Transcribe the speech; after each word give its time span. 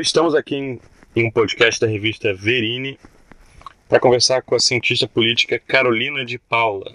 Estamos 0.00 0.34
aqui 0.34 0.54
em, 0.54 0.80
em 1.14 1.26
um 1.26 1.30
podcast 1.30 1.80
da 1.80 1.86
revista 1.86 2.34
Verini 2.34 2.98
para 3.88 4.00
conversar 4.00 4.42
com 4.42 4.54
a 4.54 4.60
cientista 4.60 5.08
política 5.08 5.58
Carolina 5.58 6.24
de 6.24 6.38
Paula, 6.38 6.94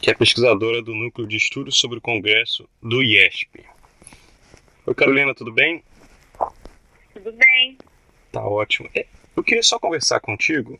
que 0.00 0.10
é 0.10 0.14
pesquisadora 0.14 0.82
do 0.82 0.94
Núcleo 0.94 1.26
de 1.26 1.36
Estudos 1.36 1.78
sobre 1.78 1.98
o 1.98 2.00
Congresso 2.00 2.68
do 2.82 3.02
IESP. 3.02 3.64
Oi, 4.86 4.94
Carolina, 4.94 5.34
tudo 5.34 5.52
bem? 5.52 5.82
Tudo 7.14 7.32
bem. 7.32 7.78
Tá 8.30 8.44
ótimo. 8.44 8.90
É, 8.94 9.06
eu 9.34 9.42
queria 9.42 9.62
só 9.62 9.78
conversar 9.78 10.20
contigo 10.20 10.78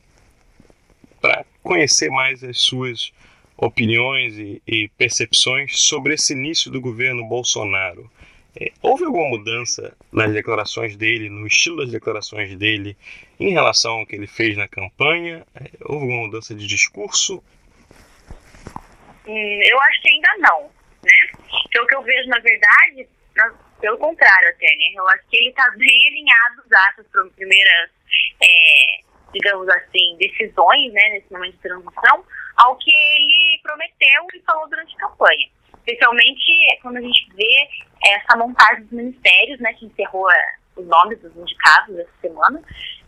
para 1.20 1.46
conhecer 1.62 2.10
mais 2.10 2.44
as 2.44 2.60
suas 2.60 3.12
opiniões 3.56 4.36
e, 4.36 4.60
e, 4.66 4.88
percepções 4.98 5.80
sobre 5.80 6.14
esse 6.14 6.34
início 6.34 6.70
do 6.70 6.80
governo 6.80 7.24
Bolsonaro. 7.24 8.10
É, 8.60 8.72
houve 8.80 9.04
alguma 9.04 9.28
mudança 9.28 9.96
nas 10.12 10.32
declarações 10.32 10.96
dele, 10.96 11.28
no 11.28 11.46
estilo 11.46 11.78
das 11.78 11.90
declarações 11.90 12.54
dele, 12.56 12.96
em 13.38 13.50
relação 13.50 13.98
ao 13.98 14.06
que 14.06 14.14
ele 14.14 14.26
fez 14.26 14.56
na 14.56 14.68
campanha? 14.68 15.44
É, 15.54 15.70
houve 15.84 16.02
alguma 16.02 16.26
mudança 16.26 16.54
de 16.54 16.66
discurso? 16.66 17.42
Hum, 19.26 19.60
eu 19.64 19.80
acho 19.80 20.02
que 20.02 20.08
ainda 20.10 20.28
não, 20.38 20.62
né? 21.02 21.40
Então, 21.66 21.82
o 21.82 21.86
que 21.86 21.96
eu 21.96 22.02
vejo, 22.02 22.28
na 22.28 22.38
verdade, 22.38 23.08
pelo 23.80 23.98
contrário 23.98 24.48
até, 24.50 24.66
né? 24.66 24.92
Eu 24.94 25.08
acho 25.08 25.24
que 25.28 25.36
ele 25.36 25.50
está 25.50 25.68
bem 25.76 26.06
alinhado 26.08 26.62
às 26.72 27.32
primeiras, 27.32 27.90
é, 28.40 29.00
digamos 29.32 29.68
assim, 29.68 30.16
decisões, 30.18 30.92
né, 30.92 31.10
nesse 31.10 31.32
momento 31.32 31.54
de 31.54 31.62
transição, 31.62 32.24
ao 32.56 32.76
que 32.76 32.92
ele 32.92 33.58
prometeu 33.62 34.26
e 34.34 34.40
falou 34.40 34.68
durante 34.68 34.94
a 34.94 35.08
campanha. 35.08 35.48
Especialmente 35.78 36.40
quando 36.80 36.98
a 36.98 37.00
gente 37.00 37.28
vê 37.34 37.68
essa 38.04 38.36
montagem 38.36 38.82
dos 38.84 38.92
ministérios, 38.92 39.60
né, 39.60 39.72
que 39.74 39.86
encerrou 39.86 40.30
é, 40.30 40.54
os 40.76 40.86
nomes 40.86 41.20
dos 41.20 41.34
indicados 41.36 41.98
essa 41.98 42.12
semana. 42.20 42.62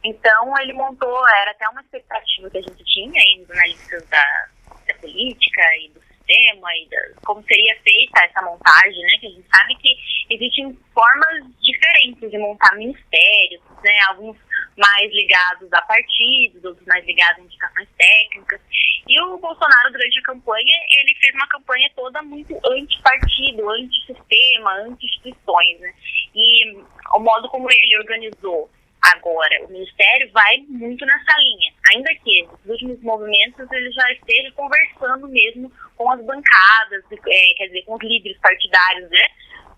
Então, 0.05 0.55
ele 0.61 0.73
montou, 0.73 1.29
era 1.41 1.51
até 1.51 1.69
uma 1.69 1.81
expectativa 1.81 2.51
que 2.51 2.59
a 2.59 2.63
gente 2.63 2.85
tinha 2.85 3.21
aí 3.21 3.39
nos 3.41 3.51
analistas 3.51 4.07
da, 4.09 4.49
da 4.89 4.95
política 4.95 5.63
e 5.81 5.89
do 5.91 6.01
sistema 6.01 6.69
e 6.77 6.89
da, 6.89 7.21
como 7.25 7.43
seria 7.45 7.77
feita 7.83 8.25
essa 8.25 8.43
montagem, 8.43 9.03
né, 9.03 9.19
que 9.21 9.27
a 9.27 9.31
gente 9.31 9.49
sabe 9.55 9.75
que 9.77 9.97
existem 10.31 10.79
formas 10.95 11.45
diferentes 11.61 12.31
de 12.31 12.39
montar 12.39 12.75
ministérios, 12.77 13.63
né, 13.83 13.99
alguns 14.09 14.37
mais 14.77 15.11
ligados 15.13 15.73
a 15.73 15.81
partidos, 15.83 16.65
outros 16.65 16.87
mais 16.87 17.05
ligados 17.07 17.39
a 17.39 17.45
indicações 17.45 17.89
técnicas. 17.97 18.61
E 19.09 19.21
o 19.23 19.39
Bolsonaro, 19.39 19.93
durante 19.93 20.19
a 20.19 20.23
campanha, 20.23 20.75
ele 20.99 21.15
fez 21.21 21.35
uma 21.35 21.47
campanha 21.49 21.89
toda 21.95 22.23
muito 22.23 22.59
anti-partido, 22.65 23.71
anti-sistema, 23.71 24.73
anti-instituições. 24.81 25.81
Né? 25.81 25.95
E 26.35 26.77
o 27.15 27.21
modo 27.21 27.49
como 27.49 27.69
ele 27.71 27.99
organizou 27.99 28.69
agora 29.15 29.65
o 29.65 29.71
Ministério 29.71 30.31
vai 30.33 30.59
muito 30.69 31.05
nessa 31.07 31.39
linha. 31.39 31.73
Ainda 31.95 32.15
que 32.17 32.43
nos 32.43 32.67
últimos 32.67 33.01
movimentos 33.03 33.71
ele 33.71 33.91
já 33.93 34.13
esteja 34.13 34.51
conversando 34.53 35.29
mesmo 35.29 35.71
com 35.97 36.11
as 36.11 36.21
bancadas, 36.25 37.05
é, 37.13 37.55
quer 37.57 37.67
dizer, 37.67 37.83
com 37.83 37.95
os 37.95 38.03
líderes 38.03 38.39
partidários, 38.41 39.09
né? 39.11 39.29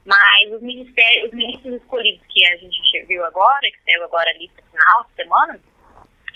Mas 0.07 0.53
os 0.53 0.63
ministérios, 0.63 1.29
os 1.29 1.35
ministros 1.35 1.75
escolhidos 1.75 2.27
que 2.29 2.45
a 2.47 2.57
gente 2.57 3.05
viu 3.07 3.25
agora, 3.25 3.61
que 3.61 3.79
saiu 3.85 4.05
agora 4.05 4.31
a 4.31 4.39
lista 4.39 4.63
final 4.71 5.05
de 5.05 5.15
semana, 5.15 5.61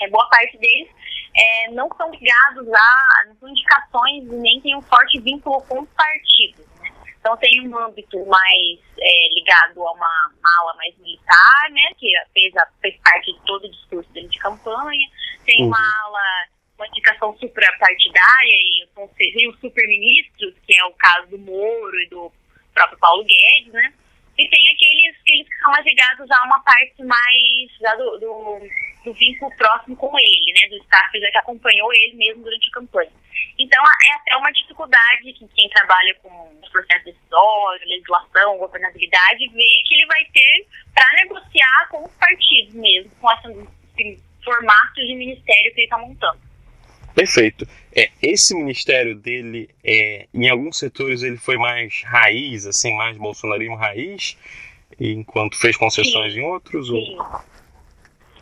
é, 0.00 0.08
boa 0.08 0.28
parte 0.28 0.58
deles 0.58 0.88
é, 1.34 1.70
não 1.70 1.88
são 1.96 2.10
ligados 2.10 2.68
a 2.72 3.26
não 3.26 3.36
são 3.36 3.48
indicações 3.48 4.24
e 4.24 4.36
nem 4.36 4.60
tem 4.60 4.76
um 4.76 4.82
forte 4.82 5.20
vínculo 5.20 5.62
com 5.62 5.80
os 5.80 5.88
partidos. 5.90 6.66
Né? 6.80 6.90
Então 7.20 7.36
tem 7.36 7.68
um 7.68 7.78
âmbito 7.78 8.24
mais 8.26 8.78
é, 8.98 9.28
ligado 9.34 9.86
a 9.86 9.92
uma 9.92 10.32
ala 10.58 10.74
mais 10.74 10.96
militar, 10.98 11.70
né, 11.70 11.92
que 11.96 12.10
fez, 12.34 12.52
fez 12.80 12.96
parte 13.02 13.32
de 13.32 13.40
todo 13.46 13.64
o 13.64 13.70
discurso 13.70 14.12
dele 14.12 14.28
de 14.28 14.38
campanha. 14.38 15.08
Tem 15.44 15.64
uma 15.64 15.78
uhum. 15.78 16.06
ala, 16.06 16.46
uma 16.78 16.86
indicação 16.88 17.36
suprapartidária 17.38 18.52
e, 18.52 18.88
e 19.18 19.48
os 19.48 19.58
superministros, 19.60 20.54
que 20.66 20.76
é 20.76 20.84
o 20.84 20.92
caso 20.92 21.28
do 21.28 21.38
Moro 21.38 22.00
e 22.00 22.08
do 22.08 22.32
próprio 22.74 22.98
Paulo 22.98 23.24
Guedes, 23.24 23.72
né? 23.72 23.92
E 24.38 24.48
tem 24.48 24.68
aqueles, 24.74 25.20
aqueles 25.20 25.48
que 25.48 25.58
são 25.58 25.70
mais 25.70 25.84
ligados 25.84 26.30
a 26.30 26.44
uma 26.44 26.60
parte 26.64 27.04
mais 27.04 27.98
do, 27.98 28.18
do, 28.18 28.60
do 29.04 29.12
vínculo 29.12 29.54
próximo 29.56 29.94
com 29.96 30.18
ele, 30.18 30.41
né? 30.52 30.68
Do 30.68 30.76
staff 30.82 31.10
que 31.12 31.38
acompanhou 31.38 31.92
ele 31.92 32.14
mesmo 32.16 32.42
durante 32.42 32.68
a 32.68 32.72
campanha. 32.72 33.10
Então, 33.58 33.82
é 33.82 34.14
até 34.14 34.36
uma 34.36 34.52
dificuldade 34.52 35.32
que 35.32 35.46
quem 35.54 35.68
trabalha 35.70 36.14
com 36.22 36.58
os 36.62 36.68
processos 36.70 37.04
decisórios, 37.04 37.88
legislação, 37.88 38.58
governabilidade, 38.58 39.48
vê 39.48 39.82
que 39.86 39.94
ele 39.94 40.06
vai 40.06 40.24
ter 40.32 40.66
para 40.94 41.22
negociar 41.22 41.88
com 41.90 42.04
os 42.04 42.12
partidos 42.12 42.74
mesmo, 42.74 43.10
com 43.20 43.28
esse 43.30 44.18
formato 44.44 44.94
de 44.94 45.14
ministério 45.14 45.74
que 45.74 45.80
ele 45.80 45.84
está 45.84 45.98
montando. 45.98 46.40
Perfeito. 47.14 47.66
É, 47.94 48.10
esse 48.22 48.54
ministério 48.54 49.14
dele, 49.14 49.68
é, 49.84 50.26
em 50.32 50.48
alguns 50.48 50.78
setores, 50.78 51.22
ele 51.22 51.36
foi 51.36 51.56
mais 51.58 52.02
raiz, 52.04 52.66
assim, 52.66 52.96
mais 52.96 53.16
bolsonarismo 53.18 53.76
raiz, 53.76 54.36
enquanto 54.98 55.58
fez 55.58 55.76
concessões 55.76 56.32
sim, 56.32 56.40
em 56.40 56.42
outros? 56.42 56.86
Sim. 56.88 57.16
Ou... 57.18 57.40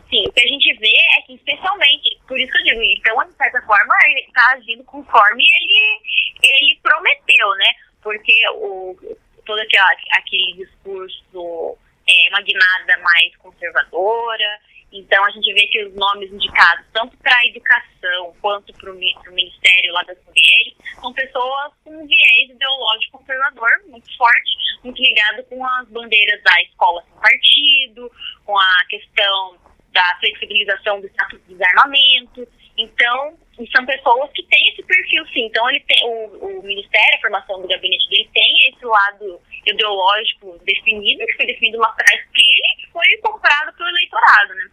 sim, 0.09 0.25
o 0.25 0.31
que 0.31 0.41
a 0.41 0.47
gente 0.47 0.73
vê 0.77 0.97
que, 1.31 1.35
especialmente, 1.35 2.19
por 2.27 2.39
isso 2.39 2.51
que 2.51 2.59
eu 2.59 2.79
digo, 2.79 2.81
então, 2.83 3.23
de 3.25 3.35
certa 3.35 3.61
forma, 3.61 3.93
ele 4.07 4.21
está 4.21 4.51
agindo 4.53 4.83
conforme 4.83 5.43
ele, 5.43 6.01
ele 6.43 6.79
prometeu, 6.81 7.49
né? 7.55 7.73
Porque 8.01 8.33
o, 8.55 8.97
todo 9.45 9.59
aquele, 9.59 9.83
aquele 10.13 10.53
discurso 10.65 11.77
é, 12.07 12.29
uma 12.29 12.41
guinada 12.41 12.97
mais 13.01 13.35
conservadora, 13.37 14.59
então, 14.91 15.23
a 15.23 15.29
gente 15.29 15.53
vê 15.53 15.67
que 15.67 15.85
os 15.85 15.95
nomes 15.95 16.29
indicados, 16.33 16.85
tanto 16.91 17.15
para 17.19 17.33
a 17.37 17.45
educação 17.45 18.35
quanto 18.41 18.73
para 18.73 18.91
o 18.91 18.95
Ministério 18.95 19.93
lá 19.93 20.03
das 20.03 20.17
Mulheres, 20.25 20.75
são 20.99 21.13
pessoas 21.13 21.71
com 21.85 21.91
um 21.91 22.05
viés 22.05 22.49
ideológico 22.49 23.19
conservador 23.19 23.69
muito 23.87 24.17
forte, 24.17 24.51
muito 24.83 25.01
ligado 25.01 25.45
com 25.45 25.65
as 25.65 25.87
bandeiras 25.87 26.43
da 26.43 26.61
escola 26.63 27.01
sem 27.03 27.13
partido, 27.21 28.11
com 28.45 28.59
a 28.59 28.85
questão 28.89 29.57
da 29.91 30.17
flexibilização 30.19 31.01
do 31.01 31.07
status 31.07 31.39
de 31.47 31.53
desarmamento. 31.53 32.47
Então, 32.77 33.37
são 33.75 33.85
pessoas 33.85 34.31
que 34.33 34.43
têm 34.43 34.69
esse 34.69 34.83
perfil, 34.83 35.25
sim. 35.27 35.45
Então, 35.45 35.69
ele 35.69 35.81
tem, 35.81 36.03
o, 36.05 36.59
o 36.59 36.63
Ministério, 36.63 37.17
a 37.17 37.21
formação 37.21 37.61
do 37.61 37.67
gabinete 37.67 38.09
dele 38.09 38.29
tem 38.33 38.69
esse 38.69 38.85
lado 38.85 39.39
ideológico 39.65 40.59
definido, 40.65 41.25
que 41.25 41.35
foi 41.35 41.45
definido 41.45 41.77
lá 41.77 41.89
atrás 41.89 42.21
por 42.25 42.37
ele, 42.37 42.81
que 42.81 42.91
foi 42.91 43.17
comprado 43.21 43.73
pelo 43.75 43.89
eleitorado, 43.89 44.55
né? 44.55 44.71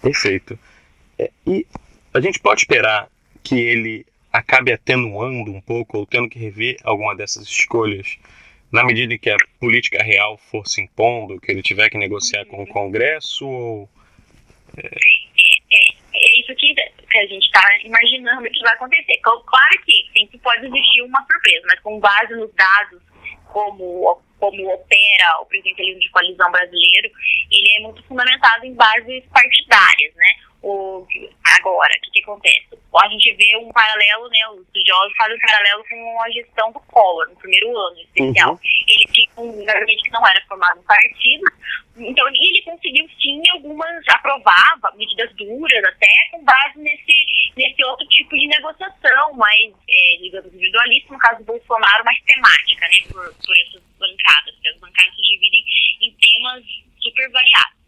Perfeito. 0.00 0.58
É, 1.18 1.30
e 1.46 1.66
a 2.14 2.20
gente 2.20 2.38
pode 2.40 2.62
esperar 2.62 3.08
que 3.42 3.58
ele 3.60 4.06
acabe 4.32 4.72
atenuando 4.72 5.52
um 5.52 5.60
pouco 5.60 5.98
ou 5.98 6.06
tendo 6.06 6.28
que 6.28 6.38
rever 6.38 6.76
alguma 6.84 7.14
dessas 7.14 7.44
escolhas 7.44 8.18
na 8.70 8.82
medida 8.82 9.12
em 9.12 9.18
que 9.18 9.28
a 9.28 9.36
política 9.60 10.02
real 10.02 10.38
for 10.38 10.66
se 10.66 10.80
impondo, 10.80 11.38
que 11.38 11.52
ele 11.52 11.62
tiver 11.62 11.90
que 11.90 11.98
negociar 11.98 12.46
com 12.46 12.62
o 12.62 12.66
Congresso 12.66 13.46
ou... 13.46 13.88
É, 14.78 14.86
é, 14.86 15.92
é 16.14 16.40
isso 16.40 16.54
que, 16.54 16.74
que 16.74 17.18
a 17.18 17.26
gente 17.26 17.44
está 17.44 17.62
imaginando 17.84 18.50
que 18.50 18.60
vai 18.60 18.74
acontecer. 18.74 19.18
Claro 19.22 19.82
que 19.84 20.10
sempre 20.12 20.38
pode 20.38 20.66
existir 20.66 21.02
uma 21.02 21.24
surpresa, 21.26 21.66
mas 21.66 21.80
com 21.80 22.00
base 22.00 22.34
nos 22.34 22.52
dados 22.54 23.00
como 23.52 24.22
como 24.42 24.74
opera 24.74 25.40
o 25.40 25.46
presidencialismo 25.46 26.00
de 26.00 26.10
coalizão 26.10 26.50
brasileiro, 26.50 27.08
ele 27.48 27.76
é 27.76 27.80
muito 27.80 28.02
fundamentado 28.08 28.66
em 28.66 28.74
bases 28.74 29.24
partidárias, 29.32 30.12
né? 30.16 30.26
O, 30.60 31.06
agora, 31.58 31.94
o 31.96 32.00
que, 32.02 32.10
que, 32.10 32.22
acontece? 32.22 32.66
A 33.00 33.08
gente 33.08 33.32
vê 33.34 33.56
um 33.58 33.70
paralelo, 33.70 34.28
né? 34.30 34.48
Os 34.50 34.62
estudiosos 34.62 35.16
fazem 35.16 35.36
um 35.36 35.40
paralelo 35.40 35.84
com 35.88 36.22
a 36.22 36.30
gestão 36.30 36.72
do 36.72 36.80
Collor, 36.80 37.28
no 37.28 37.36
primeiro 37.36 37.78
ano, 37.78 38.00
especial. 38.00 38.50
Uhum. 38.50 38.58
Ele 38.88 39.04
tinha 39.12 39.28
um 39.36 39.64
gabinete 39.64 40.02
que 40.02 40.10
não 40.10 40.26
era 40.26 40.44
formado 40.48 40.80
em 40.80 40.84
partido, 40.84 41.44
então 41.96 42.26
ele 42.28 42.62
conseguiu 42.62 43.06
sim 43.20 43.42
algumas, 43.50 44.02
aprovava 44.08 44.92
medidas 44.96 45.34
duras 45.36 45.84
até, 45.84 46.12
com 46.30 46.42
base 46.44 46.78
nesse, 46.78 47.52
nesse 47.56 47.84
outro 47.84 48.06
tipo 48.08 48.34
de 48.34 48.46
negociação, 48.46 49.34
mais, 49.34 49.72
é, 49.88 50.16
digamos, 50.22 50.52
individualista, 50.54 51.12
no 51.12 51.18
caso 51.18 51.38
do 51.40 51.44
Bolsonaro, 51.44 52.04
mais 52.04 52.18
temática, 52.22 52.86
né? 52.88 53.12
Por, 53.12 53.34
por 53.34 53.56
essas 53.58 53.82
bancadas, 53.98 54.54
porque 54.54 54.68
as 54.68 54.78
bancadas 54.78 55.14
se 55.14 55.22
dividem 55.22 55.64
em 56.00 56.12
temas 56.12 56.64
super 56.98 57.30
variados. 57.30 57.82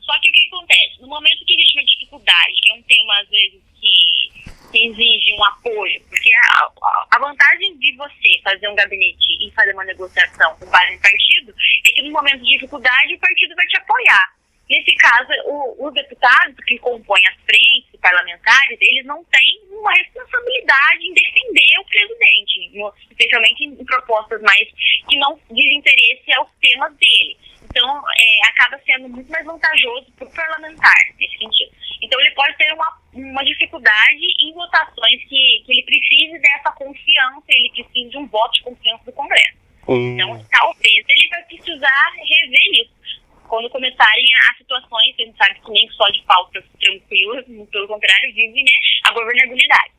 Só 0.00 0.18
que 0.20 0.28
o 0.28 0.32
que 0.32 0.46
acontece? 0.46 1.00
No 1.00 1.08
momento 1.08 1.44
que 1.44 1.54
existe 1.54 1.78
uma 1.78 1.84
dificuldade, 1.84 2.54
que 2.62 2.70
é 2.70 2.74
um 2.74 2.82
tema, 2.82 3.20
às 3.20 3.28
vezes, 3.28 3.62
que, 3.80 4.72
que 4.72 4.86
exige 4.88 5.34
um 5.34 5.44
apoio, 5.44 6.02
a, 6.34 6.70
a, 7.10 7.18
vantagem 7.18 7.78
de 7.78 7.96
você 7.96 8.40
fazer 8.42 8.68
um 8.68 8.74
gabinete 8.74 9.38
e 9.40 9.50
fazer 9.52 9.72
uma 9.72 9.84
negociação 9.84 10.56
com 10.56 10.66
base 10.66 10.92
em 10.92 10.98
partido 10.98 11.54
é 11.86 11.92
que 11.92 12.02
no 12.02 12.12
momento 12.12 12.42
de 12.42 12.52
dificuldade 12.52 13.14
o 13.14 13.18
partido 13.18 13.54
vai 13.54 13.66
te 13.66 13.78
apoiar. 13.78 14.32
Nesse 14.70 14.94
caso, 14.94 15.28
o, 15.46 15.86
os 15.86 15.94
deputados 15.94 16.56
que 16.64 16.78
compõem 16.78 17.20
as 17.28 17.36
frentes 17.44 18.00
parlamentares, 18.00 18.78
eles 18.80 19.04
não 19.04 19.22
têm 19.24 19.60
uma 19.70 19.92
responsabilidade 19.92 21.06
em 21.06 21.14
defender 21.14 21.78
o 21.78 21.84
presidente, 21.84 22.72
especialmente 23.10 23.64
em 23.64 23.84
propostas 23.84 24.40
mais 24.40 24.66
que 25.08 25.18
não 25.18 25.38
desinteresse 25.50 26.32
aos 26.34 26.48
temas 26.60 26.94
dele. 26.96 27.36
Então, 27.72 27.88
é, 27.88 28.48
acaba 28.48 28.78
sendo 28.84 29.08
muito 29.08 29.32
mais 29.32 29.46
vantajoso 29.46 30.12
para 30.12 30.28
o 30.28 30.34
parlamentar 30.34 30.94
nesse 31.18 31.38
sentido. 31.38 31.72
Então, 32.02 32.20
ele 32.20 32.30
pode 32.32 32.54
ter 32.58 32.70
uma, 32.74 32.98
uma 33.14 33.44
dificuldade 33.44 34.26
em 34.40 34.52
votações 34.52 35.18
que, 35.26 35.62
que 35.64 35.72
ele 35.72 35.82
precise 35.84 36.38
dessa 36.38 36.70
confiança, 36.72 37.46
ele 37.48 37.70
precisa 37.70 38.10
de 38.10 38.18
um 38.18 38.26
voto 38.26 38.52
de 38.52 38.62
confiança 38.62 39.04
do 39.06 39.12
Congresso. 39.12 39.56
Hum. 39.88 40.14
Então, 40.14 40.46
talvez 40.50 41.04
ele 41.08 41.28
vai 41.30 41.42
precisar 41.44 42.12
rever 42.18 42.84
isso. 42.84 43.22
Quando 43.48 43.70
começarem 43.70 44.24
as 44.50 44.58
situações, 44.58 45.14
a 45.18 45.22
gente 45.22 45.36
sabe 45.38 45.60
que 45.60 45.70
nem 45.70 45.88
só 45.92 46.06
de 46.08 46.22
pautas 46.22 46.64
tranquilas, 46.78 47.46
pelo 47.70 47.88
contrário, 47.88 48.34
vive 48.34 48.62
né, 48.62 48.72
a 49.04 49.12
governabilidade. 49.12 49.92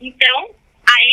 Então, 0.00 0.50
aí 0.98 1.12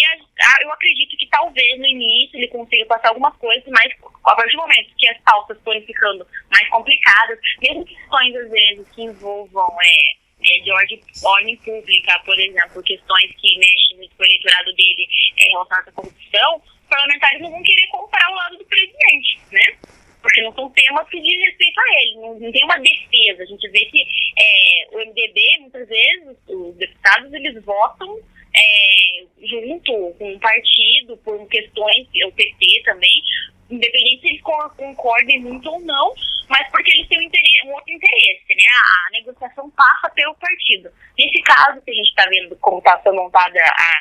eu 0.62 0.72
acredito 0.72 1.16
que 1.18 1.28
talvez 1.28 1.80
no 1.80 1.86
início 1.86 2.38
ele 2.38 2.48
consiga 2.48 2.86
passar 2.88 3.10
alguma 3.10 3.32
coisa, 3.34 3.64
mas 3.70 3.92
a 4.26 4.36
partir 4.36 4.56
do 4.56 4.62
momento 4.62 4.96
que 4.98 5.08
as 5.08 5.18
pautas 5.22 5.47
forem 5.68 5.86
ficando 5.86 6.26
mais 6.50 6.70
complicadas, 6.70 7.38
mesmo 7.62 7.86
questões 7.86 8.36
às 8.38 8.50
vezes 8.50 8.88
que 8.96 9.04
envolvam 9.04 9.78
é, 9.84 10.14
é, 10.50 10.60
de 10.64 10.72
ordem, 10.72 11.02
ordem 11.26 11.58
pública, 11.58 12.20
por 12.24 12.40
exemplo, 12.40 12.82
questões 12.84 13.36
que 13.36 13.58
mexem 13.58 14.10
com 14.16 14.24
o 14.24 14.26
eleitorado 14.26 14.74
dele 14.76 15.08
é, 15.38 15.50
relacionadas 15.50 15.88
à 15.90 15.92
corrupção, 15.92 16.62
os 16.64 16.90
parlamentares 16.90 17.42
não 17.42 17.52
vão 17.52 17.64
querer 17.64 17.88
comprar 17.88 18.32
o 18.32 18.36
lado 18.36 18.58
do 18.58 18.66
presidente, 18.66 19.40
né? 19.52 19.78
Porque 20.22 20.42
não 20.42 20.54
são 20.54 20.70
temas 20.72 21.08
que 21.10 21.20
dizem 21.20 21.46
respeito 21.46 21.80
a 21.80 22.02
ele, 22.02 22.16
não, 22.16 22.40
não 22.40 22.52
tem 22.52 22.64
uma 22.64 22.80
defesa. 22.80 23.44
A 23.44 23.46
gente 23.46 23.70
vê 23.70 23.86
que 23.86 24.02
é, 24.40 24.88
o 24.92 25.00
MDB, 25.00 25.58
muitas 25.60 25.88
vezes, 25.88 26.38
os 26.48 26.76
deputados, 26.78 27.34
eles 27.34 27.64
votam 27.64 28.20
é, 28.58 29.24
junto 29.46 30.14
com 30.18 30.34
o 30.34 30.40
partido 30.40 31.18
por 31.18 31.48
questões, 31.48 32.08
o 32.26 32.32
PT 32.32 32.82
também, 32.84 33.22
independente 33.70 34.22
se 34.22 34.28
eles 34.30 34.42
concordem 34.42 35.42
muito 35.42 35.70
ou 35.70 35.80
não, 35.82 36.14
mas 36.50 36.70
porque 36.72 36.92
eles 36.92 37.08
têm 37.08 37.20
um, 37.20 37.24
interesse, 37.24 37.68
um 37.68 37.74
outro 37.74 37.94
interesse, 37.94 38.56
né? 38.56 38.64
A, 38.74 39.12
negociação 39.12 39.70
passa 39.72 40.10
pelo 40.16 40.34
partido. 40.36 40.90
Nesse 41.18 41.42
caso, 41.42 41.82
que 41.82 41.92
a 41.92 41.94
gente 41.94 42.10
está 42.10 42.26
vendo 42.30 42.56
como 42.58 42.80
está 42.80 43.00
sendo 43.02 43.16
montada 43.16 43.60
a, 43.60 43.94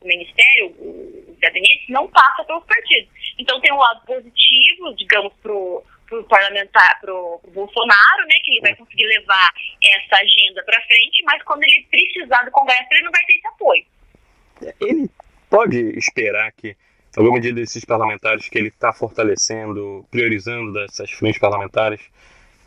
o 0.00 0.06
ministério, 0.06 0.66
o, 0.78 1.36
gabinete, 1.38 1.90
não 1.90 2.08
passa 2.08 2.44
pelos 2.44 2.64
partidos. 2.64 3.10
Então 3.38 3.60
tem 3.60 3.72
um 3.72 3.78
lado 3.78 4.04
positivo, 4.04 4.94
digamos, 4.96 5.32
pro 5.42 5.84
pro 6.10 6.24
parlamentar, 6.24 7.00
pro 7.00 7.40
Bolsonaro, 7.54 8.22
né, 8.24 8.34
que 8.42 8.50
ele 8.50 8.60
vai 8.62 8.74
conseguir 8.74 9.06
levar 9.06 9.48
essa 9.80 10.16
agenda 10.20 10.60
para 10.64 10.82
frente, 10.82 11.22
mas 11.24 11.40
quando 11.44 11.62
ele 11.62 11.86
precisar 11.88 12.42
do 12.42 12.50
Congresso, 12.50 12.88
ele 12.90 13.04
não 13.04 13.12
vai 13.12 13.24
ter 13.26 13.36
esse 13.36 13.46
apoio. 13.46 13.86
Ele 14.80 15.10
pode 15.48 15.98
esperar 15.98 16.52
que 16.52 16.76
alguma 17.16 17.36
medida 17.36 17.60
desses 17.60 17.84
parlamentares 17.84 18.48
que 18.48 18.58
ele 18.58 18.68
está 18.68 18.92
fortalecendo, 18.92 20.06
priorizando 20.10 20.72
dessas 20.72 21.10
frentes 21.10 21.40
parlamentares, 21.40 22.00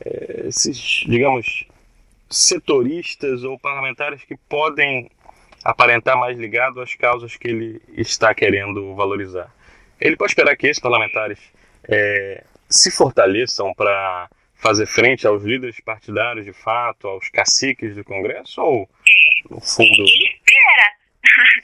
é, 0.03 0.47
esses, 0.47 1.03
digamos, 1.07 1.65
setoristas 2.29 3.43
ou 3.43 3.57
parlamentares 3.59 4.23
que 4.23 4.35
podem 4.49 5.09
aparentar 5.63 6.17
mais 6.17 6.37
ligado 6.37 6.81
às 6.81 6.93
causas 6.93 7.37
que 7.37 7.47
ele 7.47 7.81
está 7.95 8.33
querendo 8.33 8.93
valorizar. 8.95 9.53
Ele 9.99 10.17
pode 10.17 10.31
esperar 10.31 10.57
que 10.57 10.67
esses 10.67 10.81
parlamentares 10.81 11.39
é, 11.87 12.43
se 12.69 12.91
fortaleçam 12.91 13.73
para 13.73 14.29
fazer 14.55 14.85
frente 14.85 15.27
aos 15.27 15.43
líderes 15.43 15.79
partidários 15.81 16.45
de 16.45 16.53
fato, 16.53 17.07
aos 17.07 17.29
caciques 17.29 17.95
do 17.95 18.03
Congresso, 18.03 18.61
ou 18.61 18.89
no 19.49 19.59
fundo. 19.61 20.03
Ele 20.03 20.39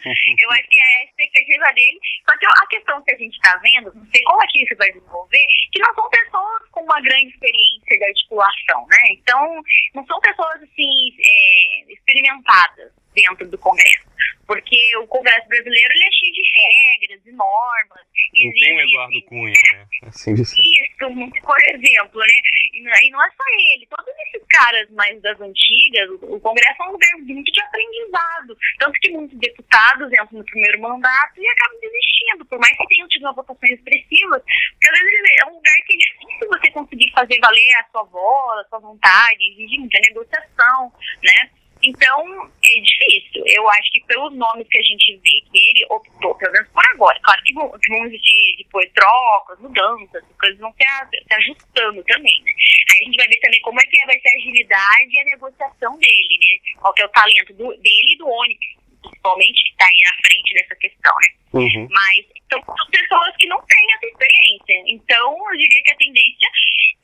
eu 0.40 0.52
acho 0.52 0.68
que 0.70 0.80
é 0.80 1.02
a 1.02 1.04
expectativa 1.06 1.74
dele. 1.74 2.00
Só 2.30 2.38
que 2.38 2.46
a 2.46 2.68
questão 2.68 3.02
que 3.04 3.14
a 3.14 3.18
gente 3.18 3.36
está 3.36 3.58
vendo, 3.58 3.94
não 3.94 4.06
sei 4.12 4.22
como 4.24 4.42
é 4.44 4.48
que 4.48 4.64
isso 4.64 4.76
vai 4.78 4.92
desenvolver, 4.92 5.46
que 5.72 5.80
não 5.80 5.94
são 5.94 6.10
pessoas 6.10 6.70
com 6.72 6.82
uma 6.82 7.02
grande 7.02 7.28
experiência 7.28 7.98
de 7.98 8.04
articulação, 8.04 8.88
né? 8.88 8.98
Então, 9.12 9.62
não 9.94 10.06
são 10.06 10.20
pessoas, 10.20 10.62
assim, 10.64 11.16
é, 11.20 11.94
experimentadas 11.94 12.92
dentro 13.14 13.48
do 13.48 13.58
Congresso. 13.58 14.09
Porque 14.50 14.98
o 14.98 15.06
Congresso 15.06 15.48
brasileiro 15.48 15.94
ele 15.94 16.06
é 16.06 16.12
cheio 16.12 16.34
de 16.34 16.42
regras 16.42 17.22
e 17.28 17.32
normas. 17.34 18.02
Não 18.34 18.52
tem 18.52 18.76
o 18.76 18.82
Eduardo 18.82 19.22
Cunha, 19.28 19.54
né? 19.74 19.88
Assim 20.02 20.34
de 20.34 20.44
ser. 20.44 20.60
Isso, 20.60 20.98
por 20.98 21.58
exemplo, 21.70 22.20
né? 22.20 22.42
E 22.74 23.12
não 23.12 23.24
é 23.24 23.30
só 23.30 23.44
ele, 23.74 23.86
todos 23.86 24.12
esses 24.26 24.44
caras 24.50 24.90
mais 24.90 25.22
das 25.22 25.40
antigas, 25.40 26.10
o 26.24 26.40
Congresso 26.40 26.82
é 26.82 26.88
um 26.88 26.94
lugar 26.94 27.12
muito 27.20 27.52
de 27.52 27.62
aprendizado. 27.62 28.58
Tanto 28.80 29.00
que 29.00 29.12
muitos 29.12 29.38
deputados 29.38 30.12
entram 30.12 30.40
no 30.40 30.46
primeiro 30.46 30.82
mandato 30.82 31.40
e 31.40 31.48
acabam 31.48 31.80
desistindo, 31.80 32.46
por 32.46 32.58
mais 32.58 32.76
que 32.76 32.88
tenham 32.88 33.08
tido 33.08 33.22
uma 33.24 33.34
votação 33.34 33.70
expressiva, 33.70 34.40
porque 34.40 34.90
às 34.90 35.00
vezes 35.00 35.32
é 35.42 35.46
um 35.46 35.54
lugar 35.54 35.76
que 35.86 35.94
é 35.94 35.98
difícil 35.98 36.48
você 36.48 36.72
conseguir 36.72 37.12
fazer 37.12 37.40
valer 37.40 37.76
a 37.78 37.86
sua 37.92 38.04
voz, 38.06 38.66
a 38.66 38.70
sua 38.70 38.80
vontade, 38.80 39.52
exige 39.54 39.78
muita 39.78 40.00
negociação, 40.10 40.92
né? 41.24 41.52
Então, 41.90 42.52
é 42.64 42.82
difícil. 42.82 43.44
Eu 43.48 43.68
acho 43.70 43.92
que 43.92 44.02
pelos 44.06 44.34
nomes 44.36 44.68
que 44.68 44.78
a 44.78 44.84
gente 44.84 45.18
vê, 45.18 45.42
que 45.52 45.58
ele 45.58 45.86
optou, 45.90 46.36
pelo 46.36 46.54
menos 46.54 46.70
por 46.70 46.84
agora, 46.94 47.20
claro 47.24 47.42
que 47.44 47.54
vão, 47.54 48.06
existir 48.06 48.58
depois 48.58 48.92
trocas, 48.94 49.60
mudanças, 49.60 50.24
as 50.24 50.38
coisas 50.38 50.60
vão 50.60 50.72
se, 50.74 51.18
se 51.18 51.34
ajustando 51.34 52.04
também, 52.04 52.42
né? 52.44 52.52
Aí 52.94 53.02
a 53.02 53.06
gente 53.06 53.18
vai 53.18 53.28
ver 53.28 53.40
também 53.40 53.62
como 53.62 53.80
é 53.80 53.84
que 53.84 54.06
vai 54.06 54.20
ser 54.20 54.30
a 54.30 54.38
agilidade 54.38 55.10
e 55.12 55.20
a 55.20 55.26
negociação 55.26 55.98
dele, 55.98 56.40
né? 56.40 56.80
Qual 56.80 56.94
que 56.94 57.02
é 57.02 57.06
o 57.06 57.10
talento 57.10 57.54
do, 57.54 57.70
dele 57.78 58.14
e 58.14 58.18
do 58.18 58.28
Onyx, 58.28 58.60
principalmente, 59.02 59.64
que 59.64 59.72
está 59.72 59.86
aí 59.86 60.02
na 60.06 60.28
frente 60.28 60.54
dessa 60.54 60.76
questão, 60.76 61.16
né? 61.26 61.40
Uhum. 61.54 61.88
Mas 61.90 62.26
são 62.52 62.62
pessoas 62.92 63.36
que 63.38 63.48
não 63.48 63.58
têm 63.66 63.88
essa 63.96 64.06
experiência. 64.06 64.84
Então, 64.94 65.52
eu 65.52 65.58
diria 65.58 65.84
que 65.84 65.92
a 65.92 65.98
tendência 65.98 66.50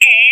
é 0.04 0.25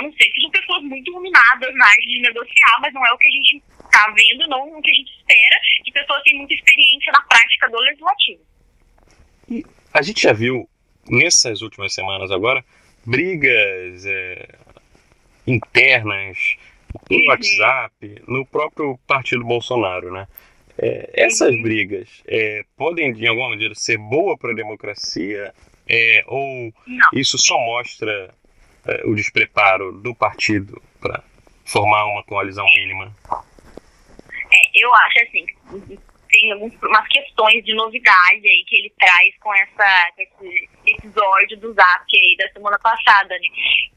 a 0.00 0.02
não 0.02 0.12
ser 0.12 0.24
que 0.24 0.34
sejam 0.34 0.50
pessoas 0.50 0.82
muito 0.82 1.10
iluminadas 1.10 1.74
na 1.74 1.86
arte 1.86 2.06
de 2.06 2.20
negociar, 2.22 2.80
mas 2.80 2.92
não 2.94 3.06
é 3.06 3.12
o 3.12 3.18
que 3.18 3.28
a 3.28 3.30
gente 3.30 3.62
está 3.84 4.14
vendo, 4.16 4.48
não 4.48 4.78
o 4.78 4.82
que 4.82 4.90
a 4.90 4.94
gente 4.94 5.12
espera, 5.12 5.60
de 5.84 5.92
pessoas 5.92 6.22
que 6.22 6.30
têm 6.30 6.38
muita 6.38 6.54
experiência 6.54 7.12
na 7.12 7.22
prática 7.22 7.68
do 7.68 7.78
legislativo. 7.78 8.40
E 9.48 9.64
a 9.92 10.02
gente 10.02 10.22
já 10.22 10.32
viu 10.32 10.68
nessas 11.08 11.60
últimas 11.60 11.92
semanas 11.92 12.30
agora 12.30 12.64
brigas 13.04 14.06
é, 14.06 14.48
internas 15.46 16.56
no 17.10 17.18
uhum. 17.18 17.26
WhatsApp, 17.26 18.22
no 18.26 18.46
próprio 18.46 18.98
partido 19.06 19.44
Bolsonaro, 19.44 20.12
né? 20.12 20.26
É, 20.78 21.10
essas 21.14 21.54
uhum. 21.54 21.62
brigas 21.62 22.22
é, 22.26 22.64
podem, 22.76 23.12
de 23.12 23.26
alguma 23.26 23.50
maneira, 23.50 23.74
ser 23.74 23.98
boa 23.98 24.36
para 24.38 24.52
a 24.52 24.54
democracia 24.54 25.52
é, 25.86 26.24
ou 26.26 26.72
Não. 26.86 27.06
isso 27.12 27.36
só 27.36 27.58
mostra 27.58 28.32
é, 28.86 29.02
o 29.06 29.14
despreparo 29.14 29.92
do 29.92 30.14
partido 30.14 30.80
para 31.00 31.22
formar 31.64 32.06
uma 32.06 32.22
coalizão 32.24 32.64
mínima? 32.66 33.14
É, 33.30 34.70
eu 34.74 34.94
acho 34.94 35.20
assim, 35.20 35.46
tem 36.30 36.54
umas 36.54 37.08
questões 37.08 37.64
de 37.64 37.74
novidade 37.74 38.46
aí 38.46 38.64
que 38.66 38.76
ele 38.76 38.92
traz 38.98 39.36
com 39.40 39.54
essa 39.54 40.12
esse 40.18 40.68
episódio 40.86 41.58
do 41.58 41.72
Zap 41.74 42.04
aí 42.12 42.36
da 42.36 42.48
semana 42.52 42.78
passada, 42.78 43.28
né? 43.28 43.48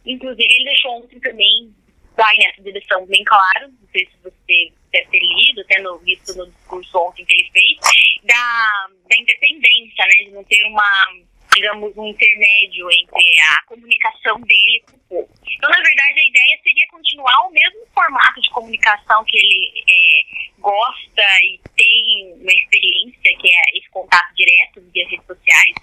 Inclusive 0.06 0.44
ele 0.44 0.66
deixou 0.66 1.04
ontem 1.04 1.20
também 1.20 1.74
vai 2.16 2.36
nessa 2.38 2.62
direção 2.62 3.06
bem 3.08 3.24
claro, 3.24 3.70
não 3.70 3.88
sei 3.92 4.06
se 4.06 4.18
você 4.24 4.72
deve 4.92 5.10
ter 5.10 5.20
lido, 5.20 5.66
tendo 5.68 5.98
visto 6.00 6.36
no 6.36 6.46
discurso 6.46 6.98
ontem 7.00 7.26
que 7.26 7.34
ele 7.34 7.50
fez, 7.52 7.80
da, 8.24 8.88
da 9.10 9.18
independência, 9.18 10.06
né, 10.06 10.26
de 10.26 10.32
não 10.32 10.44
ter 10.44 10.64
uma, 10.66 11.08
digamos, 11.56 11.96
um 11.98 12.08
intermédio 12.08 12.88
entre 12.92 13.40
a 13.40 13.64
comunicação 13.68 14.40
dele 14.42 14.84
com 14.90 14.98
o 14.98 15.00
povo. 15.10 15.30
Então, 15.58 15.70
na 15.70 15.78
verdade, 15.78 16.20
a 16.20 16.26
ideia 16.26 16.60
seria 16.64 16.88
continuar 16.88 17.48
o 17.48 17.52
mesmo 17.52 17.86
formato 17.94 18.42
de 18.42 18.50
comunicação 18.50 19.24
que 19.26 19.38
ele 19.38 19.84
é, 19.88 20.60
gosta 20.60 21.24
e 21.44 21.60
tem 21.76 22.34
uma 22.42 22.52
experiência, 22.52 23.38
que 23.40 23.50
é 23.50 23.78
esse 23.78 23.90
contato 23.90 24.34
direto 24.36 24.82
via 24.92 25.08
redes 25.08 25.26
sociais, 25.26 25.76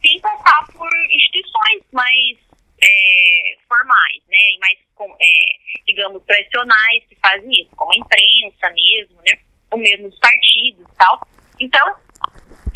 sem 0.00 0.20
passar 0.20 0.66
por 0.72 0.88
instituições 1.10 1.82
mais 1.92 2.38
é, 2.80 3.56
formais, 3.68 4.22
né, 4.28 4.52
e 4.54 4.58
mais, 4.58 4.78
é, 5.20 5.82
digamos, 5.86 6.22
tradicionais 6.24 7.04
que 7.08 7.16
fazem 7.16 7.50
isso, 7.62 7.74
como 7.76 7.92
a 7.92 7.96
imprensa 7.96 8.70
mesmo, 8.70 9.16
né, 9.26 9.32
ou 9.70 9.78
mesmo 9.78 10.08
os 10.08 10.18
partidos 10.18 10.86
e 10.86 10.96
tal. 10.96 11.28
Então, 11.60 11.96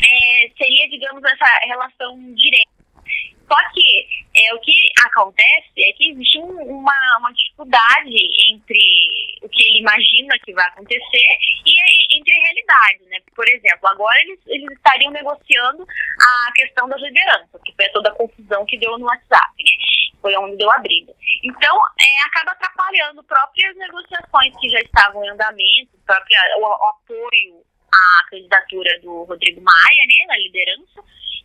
é, 0.05 0.49
seria, 0.57 0.89
digamos, 0.89 1.23
essa 1.23 1.45
direta. 2.35 2.73
Só 3.47 3.69
que 3.73 4.07
é, 4.35 4.53
o 4.55 4.59
que 4.61 4.73
acontece 5.05 5.69
é 5.77 5.91
que 5.93 6.11
existe 6.11 6.39
um, 6.39 6.79
uma, 6.79 7.17
uma 7.19 7.31
dificuldade 7.33 8.15
entre 8.49 8.79
o 9.41 9.49
que 9.49 9.63
ele 9.67 9.79
imagina 9.79 10.33
que 10.43 10.53
vai 10.53 10.65
acontecer 10.67 11.27
e 11.65 12.17
entre 12.17 12.33
a 12.33 12.41
realidade, 12.41 13.03
né? 13.09 13.19
Por 13.35 13.47
exemplo, 13.47 13.87
agora 13.89 14.19
eles, 14.21 14.39
eles 14.47 14.71
estariam 14.71 15.11
negociando 15.11 15.85
a 15.85 16.51
questão 16.53 16.87
das 16.87 17.01
lideranças, 17.01 17.61
que 17.63 17.73
foi 17.73 17.89
toda 17.89 18.09
a 18.09 18.15
confusão 18.15 18.65
que 18.65 18.77
deu 18.77 18.97
no 18.97 19.05
WhatsApp, 19.05 19.63
né? 19.63 19.71
Foi 20.21 20.35
onde 20.37 20.57
deu 20.57 20.71
a 20.71 20.79
briga. 20.79 21.13
Então, 21.43 21.77
é, 21.99 22.23
acaba 22.23 22.53
atrapalhando 22.53 23.23
próprias 23.23 23.75
negociações 23.75 24.55
que 24.59 24.69
já 24.69 24.79
estavam 24.79 25.23
em 25.25 25.29
andamento, 25.29 25.91
própria, 26.05 26.39
o, 26.57 26.63
o 26.63 26.89
apoio 26.89 27.63
à 27.93 28.29
candidatura 28.29 28.99
do 29.01 29.23
Rodrigo 29.23 29.61
Maia, 29.61 30.03
né, 30.07 30.25
na 30.27 30.37
liderança, 30.37 31.03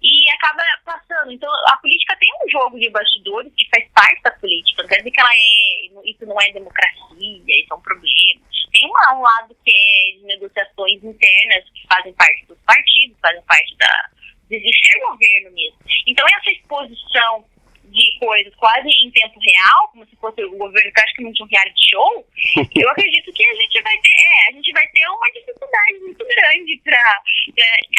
e 0.08 0.30
acaba 0.30 0.62
passando. 0.84 1.30
Então, 1.30 1.50
a 1.66 1.76
política 1.76 2.16
tem 2.16 2.28
um 2.42 2.48
jogo 2.48 2.78
de 2.78 2.88
bastidores 2.90 3.52
que 3.56 3.68
faz 3.68 3.86
parte 3.92 4.22
da 4.22 4.30
política. 4.32 4.82
Não 4.82 4.88
quer 4.88 4.98
dizer 4.98 5.10
que 5.10 5.20
ela 5.20 5.32
é, 5.32 6.10
isso 6.10 6.26
não 6.26 6.40
é 6.40 6.50
democracia, 6.52 7.42
isso 7.46 7.72
é 7.72 7.74
um 7.74 7.80
problema. 7.80 8.40
Tem 8.72 8.88
uma, 8.88 9.18
um 9.18 9.22
lado 9.22 9.56
que 9.64 9.70
é 9.70 10.18
de 10.18 10.24
negociações 10.24 11.02
internas 11.04 11.64
que 11.74 11.86
fazem 11.86 12.12
parte 12.14 12.46
dos 12.46 12.58
partidos, 12.66 13.16
fazem 13.20 13.42
parte 13.42 13.76
da, 13.76 14.10
de 14.48 14.56
existir 14.56 15.00
governo 15.00 15.50
mesmo. 15.52 15.78
Então, 16.06 16.26
essa 16.38 16.50
exposição 16.50 17.44
de 17.90 18.18
coisas 18.18 18.54
quase 18.56 18.88
em 18.88 19.10
tempo 19.10 19.38
real, 19.40 19.88
como 19.92 20.06
se 20.06 20.16
fosse 20.16 20.44
o 20.44 20.56
governo 20.56 20.92
praticamente 20.92 21.42
um 21.42 21.46
reality 21.46 21.90
show, 21.90 22.26
eu 22.76 22.90
acredito 22.90 23.32
que 23.32 23.44
a 23.44 23.54
gente 23.54 23.82
vai 23.82 23.96
ter, 23.98 24.14
é, 24.18 24.48
a 24.48 24.52
gente 24.52 24.72
vai 24.72 24.86
ter 24.88 25.06
uma 25.08 25.30
dificuldade 25.32 25.98
muito 26.00 26.24
grande 26.24 26.80
para 26.84 27.22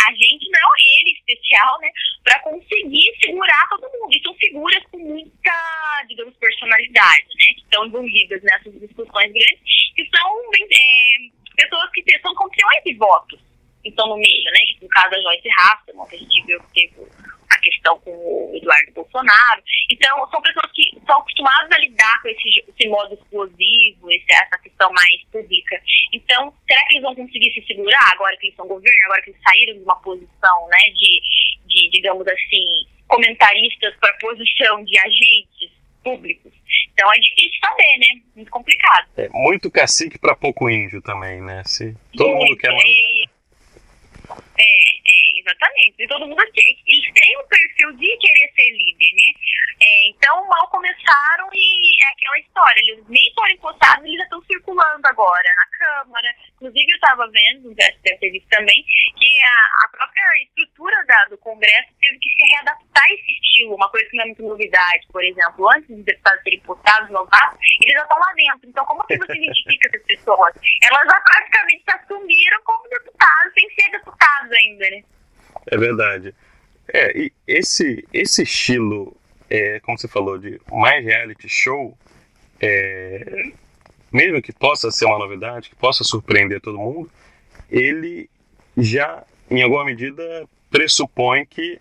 a 0.07 0.13
gente, 0.13 0.49
não 0.49 0.69
ele 0.99 1.17
especial, 1.17 1.79
né, 1.81 1.89
para 2.23 2.39
conseguir 2.39 3.15
segurar 3.23 3.67
todo 3.69 3.89
mundo. 3.99 4.13
E 4.13 4.21
são 4.21 4.33
figuras 4.35 4.83
com 4.91 4.97
muita, 4.97 6.05
digamos, 6.07 6.35
personalidade, 6.37 7.27
né, 7.35 7.45
que 7.55 7.61
estão 7.61 7.85
envolvidas 7.85 8.41
nessas 8.43 8.79
discussões 8.79 9.31
grandes, 9.31 9.59
que 9.95 10.09
são 10.15 10.41
é, 10.53 11.39
pessoas 11.55 11.89
que 11.91 12.19
são 12.21 12.33
campeões 12.35 12.83
de 12.85 12.93
votos, 12.95 13.39
que 13.81 13.89
estão 13.89 14.07
no 14.07 14.17
meio, 14.17 14.51
né, 14.51 14.59
no 14.81 14.87
caso 14.89 15.09
da 15.11 15.21
Joyce 15.21 15.49
Hasselman, 15.57 16.07
que 16.07 16.15
a 16.15 16.19
gente 16.19 16.45
viu 16.45 16.59
que 16.63 16.73
teve 16.73 17.28
a 17.49 17.59
questão 17.59 17.99
com 17.99 18.11
o 18.11 18.55
Eduardo 18.55 18.91
Bolsonaro. 18.93 19.63
Então, 19.89 20.29
são 20.29 20.41
pessoas 20.41 20.71
que 20.71 20.95
estão 20.95 21.17
acostumadas 21.19 21.71
a 21.71 21.79
lidar 21.79 22.21
com 22.21 22.29
esse, 22.29 22.63
esse 22.67 22.87
modo 22.87 23.13
explosivo, 23.13 24.11
esse, 24.11 24.25
essa 24.29 24.57
questão 24.59 24.91
mais 24.91 25.23
pública. 25.31 25.81
Então, 26.13 26.53
será 26.67 26.85
que 26.85 26.93
eles 26.93 27.03
vão 27.03 27.15
conseguir 27.15 27.51
se 27.53 27.65
segurar 27.65 28.11
agora 28.13 28.37
que 28.37 28.47
eles 28.47 28.55
são 28.55 28.67
governo, 28.67 29.05
agora 29.05 29.21
que 29.21 29.31
eles 29.31 29.41
saíram 29.41 29.73
de 29.73 29.83
uma 29.83 29.95
posição, 30.01 30.67
né, 30.67 30.93
de, 30.93 31.21
de 31.67 31.89
digamos 31.89 32.27
assim, 32.27 32.85
comentaristas 33.07 33.95
para 33.97 34.13
posição 34.13 34.83
de 34.83 34.99
agentes 34.99 35.71
públicos? 36.03 36.53
Então 36.93 37.11
é 37.13 37.17
difícil 37.17 37.59
saber, 37.61 37.97
né? 37.97 38.21
Muito 38.35 38.51
complicado. 38.51 39.07
É 39.15 39.29
muito 39.29 39.71
cacique 39.71 40.19
para 40.19 40.35
pouco 40.35 40.69
índio 40.69 41.01
também, 41.01 41.41
né? 41.41 41.63
Se 41.65 41.95
todo 42.15 42.35
mundo 42.35 42.57
quer 42.57 42.71
mandar. 42.71 42.83
É, 44.57 44.63
é, 44.63 45.39
exatamente. 45.39 45.95
E 45.99 46.07
todo 46.07 46.27
mundo 46.27 46.43
tem, 46.53 46.77
eles 46.87 47.13
têm 47.13 47.37
o 47.37 47.47
perfil 47.47 47.91
de 47.93 48.17
querer 48.17 48.51
ser 48.53 48.71
líder, 48.71 49.11
né? 49.13 49.39
É, 49.81 50.07
então, 50.09 50.47
mal 50.47 50.67
começaram 50.69 51.49
e 51.53 52.03
é 52.03 52.07
aquela 52.11 52.39
história, 52.39 52.79
eles 52.81 53.07
nem 53.07 53.33
foram 53.33 53.51
impostados, 53.51 54.03
eles 54.05 54.17
já 54.17 54.23
estão 54.23 54.41
circulando 54.43 55.07
agora 55.07 55.49
na 55.55 55.77
Câmara. 55.77 56.35
Inclusive, 56.55 56.91
eu 56.91 56.95
estava 56.95 57.27
vendo, 57.31 57.73
deve 57.75 58.31
visto 58.31 58.49
também, 58.49 58.83
que 59.17 59.28
a, 59.41 59.85
a 59.85 59.87
própria 59.89 60.43
estrutura 60.43 61.05
da, 61.05 61.25
do 61.25 61.37
Congresso 61.37 61.89
teve 62.01 62.19
que 62.19 62.29
se 62.29 62.51
readaptar 62.53 63.03
a 63.03 63.13
esse 63.13 63.31
estilo, 63.31 63.75
uma 63.75 63.89
coisa 63.89 64.09
que 64.09 64.17
não 64.17 64.23
é 64.23 64.27
muito 64.27 64.43
novidade. 64.43 65.07
Por 65.11 65.23
exemplo, 65.23 65.69
antes 65.75 65.87
dos 65.89 66.03
deputados 66.05 66.43
serem 66.43 66.59
postados, 66.61 67.09
novatos, 67.09 67.59
eles 67.81 67.93
já 67.93 68.01
estão 68.01 68.17
lá 68.17 68.33
dentro. 68.35 68.69
Então, 68.69 68.85
como 68.85 69.05
que 69.05 69.17
você 69.17 69.33
identifica 69.33 69.89
essas 69.89 70.05
pessoas? 70.05 70.53
Elas 70.83 71.05
já 71.05 71.21
praticamente 71.21 71.83
se 71.83 71.95
assumiram 71.95 72.61
como 72.63 72.89
deputados, 72.89 73.53
sem 73.53 73.69
ser 73.71 73.91
deputados 73.91 74.51
ainda, 74.51 74.89
né? 74.89 75.03
É 75.67 75.77
verdade. 75.77 76.35
É, 76.93 77.17
e 77.17 77.33
esse, 77.47 78.07
esse 78.13 78.43
estilo, 78.43 79.15
é, 79.49 79.79
como 79.81 79.97
você 79.97 80.07
falou, 80.07 80.37
de 80.37 80.59
mais 80.71 81.03
reality 81.05 81.47
show, 81.47 81.97
é, 82.59 83.53
mesmo 84.11 84.41
que 84.41 84.51
possa 84.51 84.91
ser 84.91 85.05
uma 85.05 85.19
novidade, 85.19 85.69
que 85.69 85.75
possa 85.75 86.03
surpreender 86.03 86.59
todo 86.59 86.77
mundo, 86.77 87.11
ele 87.69 88.29
já, 88.79 89.23
em 89.49 89.61
alguma 89.61 89.85
medida, 89.85 90.47
pressupõe 90.69 91.45
que 91.45 91.79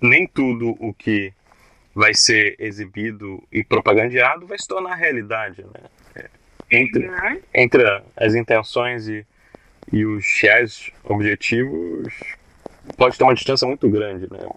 nem 0.00 0.26
tudo 0.26 0.76
o 0.80 0.92
que 0.92 1.32
vai 1.94 2.14
ser 2.14 2.56
exibido 2.58 3.42
e 3.52 3.62
propagandeado 3.62 4.46
vai 4.46 4.58
se 4.58 4.66
tornar 4.66 4.94
realidade. 4.94 5.62
Né? 5.62 5.80
É, 6.16 6.30
entre, 6.70 7.08
uhum. 7.08 7.42
entre 7.54 8.02
as 8.16 8.34
intenções 8.34 9.08
e, 9.08 9.26
e 9.92 10.04
os 10.04 10.24
reais 10.40 10.90
objetivos, 11.04 12.12
pode 12.96 13.16
ter 13.16 13.24
uma 13.24 13.34
distância 13.34 13.66
muito 13.66 13.88
grande, 13.88 14.26
né? 14.32 14.48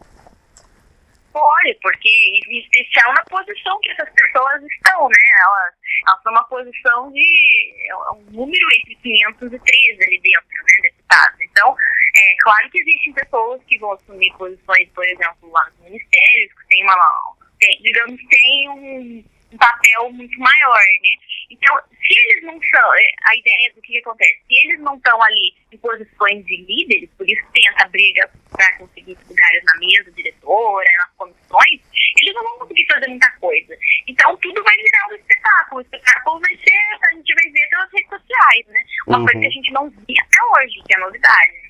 Pode, 1.33 1.77
porque 1.81 2.07
em 2.47 2.59
especial 2.59 3.13
na 3.13 3.23
posição 3.25 3.77
que 3.81 3.91
essas 3.91 4.09
pessoas 4.09 4.63
estão, 4.63 5.09
né? 5.09 5.17
Elas, 5.41 5.73
elas 6.07 6.17
estão 6.17 6.31
numa 6.31 6.43
posição 6.45 7.11
de 7.11 7.73
é 7.89 7.95
um 8.13 8.21
número 8.31 8.67
entre 8.79 8.95
513 8.95 9.59
ali 10.07 10.21
dentro, 10.21 10.47
né, 10.49 10.91
Então, 11.41 11.75
é 12.15 12.35
claro 12.41 12.69
que 12.69 12.81
existem 12.81 13.13
pessoas 13.13 13.61
que 13.67 13.77
vão 13.79 13.93
assumir 13.93 14.33
posições, 14.37 14.89
por 14.89 15.05
exemplo, 15.05 15.51
lá 15.51 15.65
nos 15.69 15.89
ministérios, 15.89 16.53
que 16.53 16.67
tem 16.67 16.83
uma, 16.83 17.35
tem, 17.59 17.81
digamos, 17.81 18.21
tem 18.27 18.69
um 18.69 19.23
um 19.55 19.57
papel 19.57 20.11
muito 20.11 20.37
maior, 20.39 20.83
né? 21.01 21.15
Então, 21.49 21.77
se 21.89 22.19
eles 22.19 22.43
não 22.43 22.59
são, 22.61 22.95
é, 22.95 23.11
a 23.29 23.35
ideia 23.35 23.73
do 23.73 23.81
que, 23.81 23.93
que 23.93 23.99
acontece, 23.99 24.41
se 24.47 24.55
eles 24.55 24.79
não 24.81 24.95
estão 24.95 25.21
ali 25.21 25.55
em 25.71 25.77
posições 25.77 26.45
de 26.45 26.57
líderes, 26.57 27.09
por 27.17 27.29
isso 27.29 27.41
tem 27.53 27.67
essa 27.69 27.87
briga 27.87 28.29
para 28.51 28.77
conseguir 28.77 29.17
lugares 29.27 29.63
na 29.63 29.77
mesa 29.77 30.11
diretora, 30.11 30.89
nas 30.97 31.11
comissões, 31.15 31.81
eles 32.25 32.35
não 32.35 32.43
vão 32.43 32.59
conseguir 32.59 32.85
fazer 32.87 33.07
muita 33.07 33.31
coisa. 33.39 33.77
Então, 34.07 34.37
tudo 34.37 34.63
vai 34.63 34.75
virar 34.77 35.07
um 35.11 35.15
espetáculo. 35.15 35.79
O 35.79 35.81
espetáculo 35.81 36.39
vai 36.39 36.55
ser, 36.57 37.07
a 37.09 37.15
gente 37.15 37.33
vai 37.33 37.51
ver 37.51 37.69
pelas 37.69 37.91
redes 37.91 38.09
sociais, 38.09 38.67
né? 38.67 38.79
Uma 39.07 39.19
uhum. 39.19 39.25
coisa 39.25 39.39
que 39.39 39.47
a 39.47 39.51
gente 39.51 39.71
não 39.73 39.89
via 39.89 40.21
até 40.21 40.63
hoje, 40.63 40.81
que 40.85 40.95
é 40.95 40.99
novidade. 40.99 41.65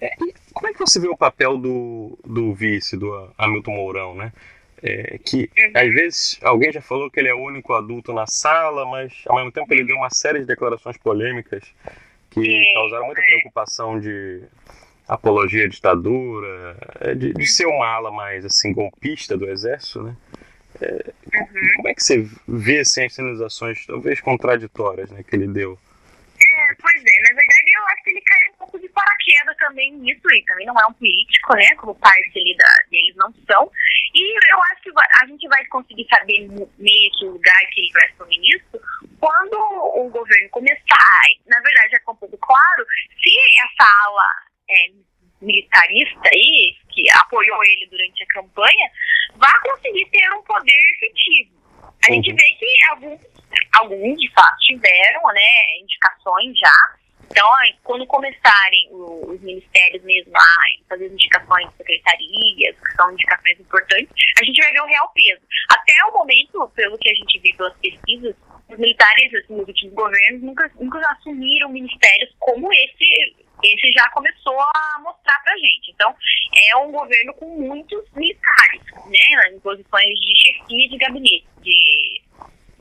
É, 0.00 0.10
como 0.54 0.68
é 0.68 0.72
que 0.72 0.78
você 0.78 1.00
vê 1.00 1.08
o 1.08 1.16
papel 1.16 1.56
do, 1.56 2.18
do 2.24 2.54
vice, 2.54 2.96
do 2.96 3.32
Hamilton 3.36 3.72
Mourão, 3.72 4.14
né? 4.14 4.32
É, 4.80 5.18
que 5.18 5.50
às 5.74 5.92
vezes 5.92 6.38
alguém 6.40 6.70
já 6.70 6.80
falou 6.80 7.10
que 7.10 7.18
ele 7.18 7.28
é 7.28 7.34
o 7.34 7.42
único 7.42 7.72
adulto 7.74 8.12
na 8.12 8.28
sala, 8.28 8.86
mas 8.86 9.12
ao 9.26 9.34
mesmo 9.34 9.50
tempo 9.50 9.72
ele 9.74 9.82
deu 9.82 9.96
uma 9.96 10.10
série 10.10 10.38
de 10.38 10.46
declarações 10.46 10.96
polêmicas 10.96 11.64
que 12.30 12.72
causaram 12.74 13.06
muita 13.06 13.20
preocupação 13.22 13.98
de 13.98 14.42
apologia 15.08 15.64
à 15.64 15.68
ditadura, 15.68 16.76
é, 17.00 17.14
de, 17.14 17.32
de 17.32 17.46
ser 17.46 17.66
uma 17.66 17.86
ala 17.86 18.10
mais 18.10 18.44
assim 18.44 18.72
golpista 18.72 19.36
do 19.36 19.48
exército, 19.48 20.02
né? 20.02 20.14
É, 20.80 21.12
uhum. 21.34 21.68
Como 21.76 21.88
é 21.88 21.94
que 21.94 22.02
você 22.02 22.28
vê 22.46 22.80
assim, 22.80 23.04
as 23.04 23.14
sinalizações 23.14 23.84
talvez 23.86 24.20
contraditórias 24.20 25.10
né, 25.10 25.22
que 25.22 25.34
ele 25.34 25.48
deu? 25.48 25.78
É, 26.40 26.74
pois 26.80 26.94
é, 26.94 27.20
na 27.22 27.34
verdade 27.34 27.72
eu 27.74 27.86
acho 27.86 28.02
que 28.04 28.10
ele 28.10 28.20
caiu 28.20 28.52
um 28.52 28.58
pouco 28.58 28.78
de 28.78 28.88
paraquedas 28.90 29.56
também 29.56 29.92
nisso, 29.94 30.20
e 30.30 30.44
também 30.44 30.66
não 30.66 30.74
é 30.74 30.86
um 30.88 30.92
político, 30.92 31.54
né? 31.54 31.74
Como 31.76 31.94
parte 31.94 32.38
ali 32.38 32.56
da, 32.56 32.70
deles 32.90 33.16
não 33.16 33.32
são. 33.50 33.72
E 34.14 34.52
eu 34.52 34.62
acho 34.70 34.82
que 34.82 34.90
a 35.22 35.26
gente 35.26 35.48
vai 35.48 35.64
conseguir 35.66 36.06
saber 36.08 36.48
meio 36.78 37.12
que 37.18 37.24
o 37.24 37.32
lugar 37.32 37.58
que 37.72 37.80
ele 37.80 37.92
vai 37.92 38.08
ser 38.12 38.26
ministro 38.26 38.80
quando 39.18 39.54
o 39.54 40.08
governo 40.10 40.48
começar. 40.50 41.22
Na 41.46 41.60
verdade, 41.60 41.92
já 41.92 41.98
ficou 41.98 42.14
um 42.14 42.18
pouco 42.18 42.38
claro 42.38 42.86
se 43.20 43.30
essa 43.64 43.88
ala 44.06 44.47
é, 44.70 44.90
militarista 45.40 46.28
aí, 46.32 46.76
que 46.90 47.04
apoiou 47.10 47.62
ele 47.64 47.86
durante 47.86 48.22
a 48.22 48.26
campanha, 48.26 48.90
vai 49.36 49.52
conseguir 49.62 50.06
ter 50.10 50.30
um 50.32 50.42
poder 50.42 50.80
efetivo. 50.94 51.58
A 52.08 52.12
gente 52.12 52.30
uhum. 52.30 52.36
vê 52.36 52.44
que 52.58 52.76
alguns, 52.90 53.20
alguns 53.80 54.18
de 54.18 54.32
fato 54.32 54.56
tiveram 54.60 55.22
né, 55.32 55.78
indicações 55.80 56.58
já, 56.58 56.98
então, 57.30 57.46
quando 57.84 58.06
começarem 58.06 58.88
os 58.90 59.40
ministérios 59.42 60.02
mesmo 60.02 60.32
a 60.34 60.88
fazer 60.88 61.06
indicações 61.06 61.68
de 61.68 61.76
secretarias, 61.76 62.76
que 62.80 62.96
são 62.96 63.12
indicações 63.12 63.60
importantes, 63.60 64.08
a 64.40 64.44
gente 64.44 64.60
vai 64.62 64.72
ver 64.72 64.80
o 64.80 64.86
real 64.86 65.12
peso. 65.14 65.42
Até 65.70 65.92
o 66.06 66.12
momento, 66.18 66.68
pelo 66.74 66.98
que 66.98 67.10
a 67.10 67.14
gente 67.14 67.38
viu 67.38 67.56
pelas 67.56 67.76
pesquisas, 67.76 68.34
os 68.68 68.78
militares 68.78 69.34
assim, 69.34 69.56
nos 69.56 69.68
últimos 69.68 69.94
governos 69.94 70.42
nunca, 70.42 70.70
nunca 70.80 70.98
assumiram 71.12 71.68
ministérios 71.68 72.34
como 72.38 72.72
esse, 72.72 73.36
esse 73.62 73.92
já 73.92 74.08
começou 74.10 74.58
a 74.60 74.98
mostrar 75.00 75.38
pra 75.42 75.56
gente. 75.58 75.90
Então, 75.90 76.14
é 76.70 76.76
um 76.76 76.92
governo 76.92 77.34
com 77.34 77.46
muitos 77.60 78.04
militares, 78.12 78.82
né, 79.06 79.50
em 79.52 79.60
posições 79.60 80.18
de 80.20 80.34
chefia 80.36 80.88
de 80.88 80.96
gabinete, 80.98 81.46
de 81.62 82.22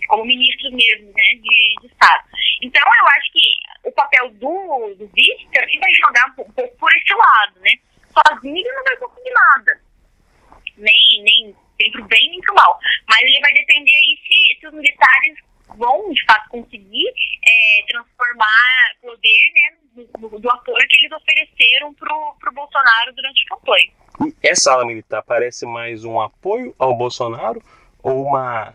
como 0.07 0.25
ministros 0.25 0.71
mesmo, 0.71 1.07
né, 1.07 1.29
de, 1.35 1.75
de 1.81 1.87
Estado. 1.87 2.23
Então, 2.61 2.81
eu 2.81 3.07
acho 3.07 3.31
que 3.31 3.57
o 3.83 3.91
papel 3.91 4.29
do, 4.31 4.95
do 4.97 5.07
vice 5.13 5.47
também 5.53 5.79
vai 5.79 5.93
jogar 5.93 6.25
um 6.29 6.33
pouco 6.53 6.77
por 6.77 6.89
esse 6.95 7.13
lado, 7.13 7.59
né? 7.59 7.71
Sozinho 8.13 8.57
ele 8.57 8.71
não 8.71 8.83
vai 8.83 8.97
conseguir 8.97 9.31
nada. 9.31 9.81
Nem, 10.77 11.23
nem, 11.23 11.55
nem 11.79 11.91
pro 11.91 12.05
bem 12.05 12.29
nem 12.29 12.41
pro 12.41 12.55
mal. 12.55 12.79
Mas 13.07 13.21
ele 13.21 13.39
vai 13.41 13.53
depender 13.53 13.93
aí 13.93 14.19
se, 14.25 14.59
se 14.59 14.67
os 14.67 14.73
militares 14.73 15.37
vão, 15.75 16.11
de 16.11 16.23
fato, 16.25 16.49
conseguir 16.49 17.13
é, 17.45 17.85
transformar 17.87 18.95
poder 19.01 19.51
né, 19.53 19.77
do, 20.19 20.39
do, 20.39 20.49
apoio 20.49 20.87
que 20.87 20.97
eles 20.97 21.11
ofereceram 21.11 21.93
pro, 21.93 22.35
pro 22.39 22.53
Bolsonaro 22.53 23.13
durante 23.13 23.43
a 23.43 23.55
campanha. 23.55 23.91
E 24.21 24.31
essa 24.47 24.71
ala 24.71 24.85
militar 24.85 25.23
parece 25.23 25.65
mais 25.65 26.03
um 26.03 26.19
apoio 26.19 26.75
ao 26.77 26.95
Bolsonaro 26.95 27.61
ou 28.01 28.25
uma 28.25 28.73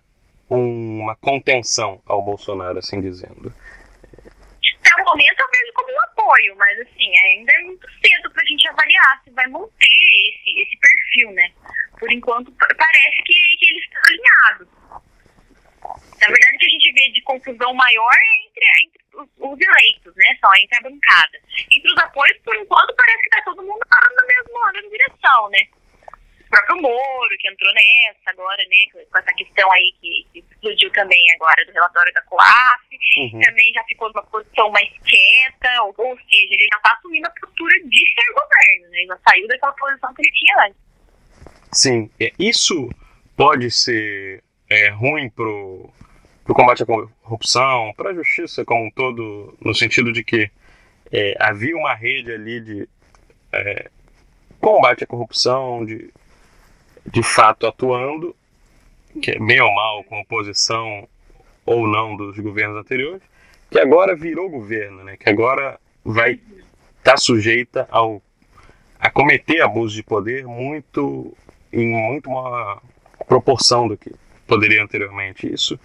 uma 0.48 1.16
contenção 1.16 2.02
ao 2.04 2.20
Bolsonaro, 2.20 2.78
assim 2.78 3.00
dizendo? 3.00 3.54
Até 4.80 5.02
o 5.02 5.04
momento 5.06 5.40
eu 5.40 5.48
vejo 5.50 5.72
como 5.74 5.92
um 5.92 6.00
apoio 6.02 6.56
mas 6.56 6.78
assim, 6.80 7.12
ainda 7.24 7.52
é 7.52 7.58
muito 7.60 7.86
cedo 8.04 8.30
para 8.30 8.42
a 8.42 8.46
gente 8.46 8.68
avaliar 8.68 9.22
se 9.24 9.30
vai 9.30 9.46
manter 9.46 9.86
esse, 9.86 10.60
esse 10.60 10.76
perfil, 10.76 11.32
né? 11.32 11.50
Por 11.98 12.10
enquanto, 12.12 12.52
parece 12.52 13.22
que, 13.24 13.56
que 13.58 13.70
eles 13.70 13.84
estão 13.84 14.02
alinhados. 14.08 14.68
Na 16.20 16.28
verdade, 16.28 16.56
o 16.56 16.58
que 16.58 16.66
a 16.66 16.70
gente 16.70 16.92
vê 16.92 17.08
de 17.10 17.22
confusão 17.22 17.74
maior 17.74 18.10
é 18.12 18.46
entre, 18.46 18.64
entre 18.84 19.01
os, 19.14 19.28
os, 19.38 19.58
eleitos, 19.60 20.14
né? 20.16 20.36
Só 20.40 20.48
entre 20.56 20.78
a 20.78 20.82
bancada. 20.82 21.38
Entre 21.70 21.92
os 21.92 21.98
apoios, 21.98 22.38
por 22.44 22.56
enquanto, 22.56 22.94
parece 22.94 23.18
que 23.18 23.28
está 23.28 23.42
todo 23.42 23.62
mundo 23.62 23.80
na 23.90 24.26
mesma, 24.26 24.72
mesma 24.72 24.90
direção, 24.90 25.50
né? 25.50 25.58
O 26.40 26.50
próprio 26.50 26.82
Moro, 26.82 27.38
que 27.38 27.48
entrou 27.48 27.72
nessa 27.72 28.30
agora, 28.30 28.62
né? 28.64 29.04
Com 29.10 29.18
essa 29.18 29.32
questão 29.34 29.72
aí 29.72 29.94
que, 30.00 30.26
que 30.32 30.38
explodiu 30.40 30.90
também 30.92 31.24
agora 31.34 31.64
do 31.64 31.72
relatório 31.72 32.12
da 32.12 32.22
COAF. 32.22 32.82
Uhum. 33.16 33.40
Também 33.40 33.72
já 33.72 33.84
ficou 33.84 34.08
numa 34.08 34.22
posição 34.24 34.70
mais 34.70 34.90
quieta, 35.04 35.82
ou, 35.82 35.94
ou 35.96 36.16
seja, 36.16 36.54
ele 36.54 36.68
já 36.70 36.76
está 36.78 36.96
assumindo 36.96 37.26
a 37.26 37.30
postura 37.30 37.80
de 37.84 37.98
ser 37.98 38.32
governo, 38.32 38.90
né? 38.90 38.98
Ele 38.98 39.06
já 39.06 39.18
saiu 39.28 39.48
daquela 39.48 39.72
posição 39.72 40.14
que 40.14 40.22
ele 40.22 40.32
tinha 40.32 40.66
antes. 40.66 40.82
Sim, 41.72 42.10
é, 42.20 42.32
isso 42.38 42.90
pode 43.36 43.70
ser 43.70 44.44
é, 44.68 44.88
ruim 44.90 45.30
pro, 45.30 45.90
pro 46.44 46.54
combate 46.54 46.82
à 46.82 46.86
corrupção, 46.86 47.92
para 47.96 48.10
a 48.10 48.14
justiça 48.14 48.64
como 48.64 48.86
um 48.86 48.90
todo, 48.90 49.56
no 49.60 49.74
sentido 49.74 50.12
de 50.12 50.24
que 50.24 50.50
é, 51.10 51.36
havia 51.38 51.76
uma 51.76 51.94
rede 51.94 52.32
ali 52.32 52.60
de 52.60 52.88
é, 53.52 53.90
combate 54.60 55.04
à 55.04 55.06
corrupção, 55.06 55.84
de, 55.84 56.10
de 57.06 57.22
fato 57.22 57.66
atuando, 57.66 58.34
que 59.20 59.32
é 59.32 59.38
bem 59.38 59.60
ou 59.60 59.72
mal, 59.74 60.04
com 60.04 60.20
oposição 60.20 61.06
ou 61.64 61.86
não 61.86 62.16
dos 62.16 62.38
governos 62.38 62.78
anteriores, 62.78 63.22
que 63.70 63.78
agora 63.78 64.16
virou 64.16 64.50
governo, 64.50 65.04
né? 65.04 65.16
que 65.16 65.28
agora 65.28 65.78
vai 66.04 66.32
estar 66.32 67.12
tá 67.12 67.16
sujeita 67.16 67.86
ao, 67.90 68.22
a 68.98 69.10
cometer 69.10 69.60
abuso 69.60 69.94
de 69.94 70.02
poder 70.02 70.46
muito 70.46 71.36
em 71.72 71.86
muito 71.86 72.30
maior 72.30 72.82
proporção 73.26 73.88
do 73.88 73.96
que 73.96 74.12
poderia 74.46 74.82
anteriormente. 74.82 75.52
Isso 75.52 75.78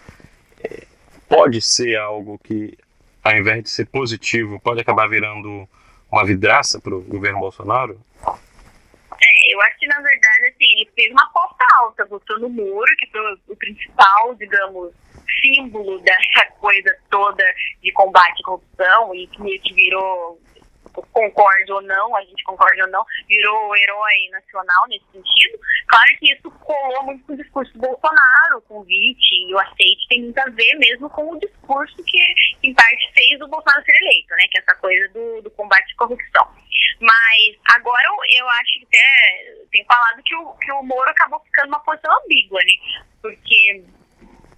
pode 1.27 1.61
ser 1.61 1.97
algo 1.97 2.39
que, 2.39 2.77
ao 3.23 3.33
invés 3.33 3.63
de 3.63 3.69
ser 3.69 3.85
positivo, 3.87 4.59
pode 4.59 4.81
acabar 4.81 5.07
virando 5.07 5.67
uma 6.11 6.25
vidraça 6.25 6.79
para 6.79 6.95
o 6.95 7.01
governo 7.01 7.39
Bolsonaro? 7.39 7.99
É, 8.23 9.53
eu 9.53 9.61
acho 9.61 9.77
que 9.79 9.87
na 9.87 9.99
verdade 9.99 10.47
assim, 10.47 10.79
ele 10.79 10.89
fez 10.95 11.11
uma 11.11 11.23
aposta 11.23 11.65
alta, 11.79 12.05
votou 12.05 12.39
no 12.39 12.49
Moro, 12.49 12.91
que 12.97 13.07
foi 13.07 13.21
o 13.47 13.55
principal, 13.55 14.35
digamos, 14.35 14.93
símbolo 15.41 15.99
dessa 15.99 16.45
coisa 16.59 16.95
toda 17.09 17.43
de 17.81 17.91
combate 17.91 18.41
à 18.41 18.45
corrupção 18.45 19.15
e 19.15 19.27
que 19.27 19.73
virou 19.73 20.39
concorde 20.89 21.71
ou 21.71 21.81
não, 21.81 22.15
a 22.15 22.21
gente 22.23 22.43
concorda 22.43 22.83
ou 22.83 22.91
não, 22.91 23.05
virou 23.27 23.75
herói 23.77 24.29
nacional 24.31 24.87
nesse 24.87 25.05
sentido. 25.11 25.59
Claro 25.87 26.07
que 26.19 26.33
isso 26.33 26.51
colou 26.51 27.03
muito 27.03 27.25
com 27.25 27.33
o 27.33 27.37
discurso 27.37 27.73
do 27.73 27.79
Bolsonaro, 27.79 28.57
o 28.57 28.61
convite 28.61 29.35
e 29.35 29.53
o 29.53 29.59
aceite 29.59 30.07
tem 30.09 30.21
muito 30.23 30.39
a 30.39 30.49
ver 30.49 30.75
mesmo 30.75 31.09
com 31.09 31.31
o 31.31 31.39
discurso 31.39 31.95
que, 32.03 32.19
em 32.63 32.73
parte, 32.73 33.11
fez 33.13 33.41
o 33.41 33.47
Bolsonaro 33.47 33.83
ser 33.83 33.95
eleito, 34.01 34.29
né? 34.31 34.43
Que 34.51 34.59
é 34.59 34.61
essa 34.61 34.75
coisa 34.75 35.07
do, 35.09 35.41
do 35.41 35.51
combate 35.51 35.93
à 35.93 35.97
corrupção. 35.97 36.47
Mas 36.99 37.57
agora 37.75 38.07
eu 38.35 38.49
acho 38.49 38.79
que 38.79 38.85
até 38.85 39.55
tem 39.71 39.85
falado 39.85 40.21
que 40.23 40.35
o, 40.35 40.53
que 40.55 40.71
o 40.71 40.83
Moro 40.83 41.09
acabou 41.09 41.39
ficando 41.41 41.67
numa 41.67 41.79
posição 41.81 42.11
ambígua, 42.23 42.59
né? 42.59 43.03
Porque 43.21 43.85